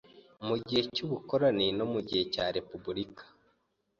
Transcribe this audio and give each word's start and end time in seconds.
Mu 0.47 0.55
gihe 0.65 0.81
cy’ubukoloni 0.93 1.67
no 1.77 1.85
mu 1.91 1.99
gihe 2.07 2.23
cya 2.33 2.45
Repubulika 2.55 3.23